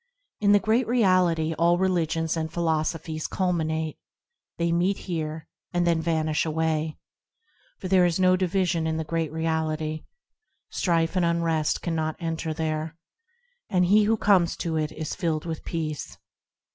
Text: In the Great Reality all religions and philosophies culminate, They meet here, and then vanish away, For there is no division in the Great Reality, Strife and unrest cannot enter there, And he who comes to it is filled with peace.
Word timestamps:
In 0.39 0.51
the 0.51 0.57
Great 0.59 0.87
Reality 0.87 1.53
all 1.59 1.77
religions 1.77 2.35
and 2.35 2.51
philosophies 2.51 3.27
culminate, 3.27 3.99
They 4.57 4.71
meet 4.71 4.97
here, 4.97 5.47
and 5.73 5.85
then 5.85 6.01
vanish 6.01 6.43
away, 6.43 6.97
For 7.77 7.87
there 7.87 8.03
is 8.07 8.19
no 8.19 8.35
division 8.35 8.87
in 8.87 8.97
the 8.97 9.03
Great 9.03 9.31
Reality, 9.31 10.05
Strife 10.71 11.15
and 11.15 11.23
unrest 11.23 11.83
cannot 11.83 12.15
enter 12.19 12.51
there, 12.51 12.97
And 13.69 13.85
he 13.85 14.05
who 14.05 14.17
comes 14.17 14.55
to 14.57 14.75
it 14.75 14.91
is 14.91 15.13
filled 15.13 15.45
with 15.45 15.63
peace. 15.63 16.17